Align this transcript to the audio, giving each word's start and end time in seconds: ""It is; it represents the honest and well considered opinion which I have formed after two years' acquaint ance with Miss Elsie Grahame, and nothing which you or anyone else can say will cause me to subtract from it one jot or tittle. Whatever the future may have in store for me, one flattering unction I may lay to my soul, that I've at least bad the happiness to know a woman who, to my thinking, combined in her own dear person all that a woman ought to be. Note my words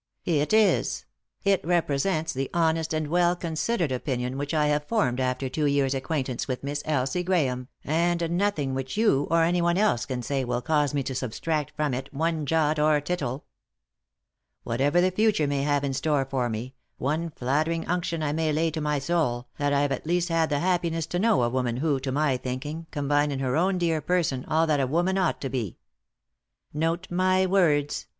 ""It 0.25 0.51
is; 0.51 1.05
it 1.43 1.63
represents 1.63 2.33
the 2.33 2.49
honest 2.55 2.91
and 2.91 3.05
well 3.07 3.35
considered 3.35 3.91
opinion 3.91 4.35
which 4.35 4.51
I 4.51 4.65
have 4.65 4.87
formed 4.87 5.19
after 5.19 5.47
two 5.47 5.67
years' 5.67 5.93
acquaint 5.93 6.27
ance 6.27 6.47
with 6.47 6.63
Miss 6.63 6.81
Elsie 6.87 7.21
Grahame, 7.23 7.67
and 7.83 8.31
nothing 8.35 8.73
which 8.73 8.97
you 8.97 9.27
or 9.29 9.43
anyone 9.43 9.77
else 9.77 10.07
can 10.07 10.23
say 10.23 10.43
will 10.43 10.59
cause 10.63 10.95
me 10.95 11.03
to 11.03 11.13
subtract 11.13 11.73
from 11.75 11.93
it 11.93 12.11
one 12.11 12.47
jot 12.47 12.79
or 12.79 12.99
tittle. 12.99 13.45
Whatever 14.63 15.01
the 15.01 15.11
future 15.11 15.45
may 15.45 15.61
have 15.61 15.83
in 15.83 15.93
store 15.93 16.25
for 16.25 16.49
me, 16.49 16.73
one 16.97 17.29
flattering 17.29 17.85
unction 17.85 18.23
I 18.23 18.33
may 18.33 18.51
lay 18.51 18.71
to 18.71 18.81
my 18.81 18.97
soul, 18.97 19.49
that 19.59 19.71
I've 19.71 19.91
at 19.91 20.07
least 20.07 20.29
bad 20.29 20.49
the 20.49 20.61
happiness 20.61 21.05
to 21.05 21.19
know 21.19 21.43
a 21.43 21.49
woman 21.49 21.77
who, 21.77 21.99
to 21.99 22.11
my 22.11 22.37
thinking, 22.37 22.87
combined 22.89 23.31
in 23.31 23.37
her 23.37 23.55
own 23.55 23.77
dear 23.77 24.01
person 24.01 24.45
all 24.47 24.65
that 24.65 24.79
a 24.79 24.87
woman 24.87 25.19
ought 25.19 25.39
to 25.41 25.49
be. 25.49 25.77
Note 26.73 27.05
my 27.11 27.45
words 27.45 28.07